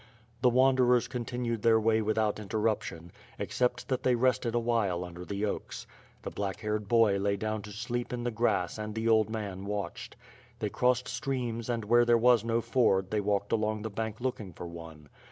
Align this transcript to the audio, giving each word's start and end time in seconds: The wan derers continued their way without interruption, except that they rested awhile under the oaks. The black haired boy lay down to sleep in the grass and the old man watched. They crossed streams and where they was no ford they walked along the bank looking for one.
The 0.41 0.49
wan 0.49 0.77
derers 0.77 1.07
continued 1.07 1.61
their 1.61 1.79
way 1.79 2.01
without 2.01 2.39
interruption, 2.39 3.11
except 3.37 3.87
that 3.89 4.01
they 4.01 4.15
rested 4.15 4.55
awhile 4.55 5.03
under 5.05 5.23
the 5.25 5.45
oaks. 5.45 5.85
The 6.23 6.31
black 6.31 6.61
haired 6.61 6.87
boy 6.87 7.19
lay 7.19 7.35
down 7.37 7.61
to 7.61 7.71
sleep 7.71 8.11
in 8.11 8.23
the 8.23 8.31
grass 8.31 8.79
and 8.79 8.95
the 8.95 9.07
old 9.07 9.29
man 9.29 9.63
watched. 9.63 10.15
They 10.57 10.69
crossed 10.71 11.07
streams 11.07 11.69
and 11.69 11.85
where 11.85 12.03
they 12.05 12.15
was 12.15 12.43
no 12.43 12.61
ford 12.61 13.11
they 13.11 13.21
walked 13.21 13.51
along 13.51 13.83
the 13.83 13.91
bank 13.91 14.19
looking 14.19 14.53
for 14.53 14.65
one. 14.65 15.07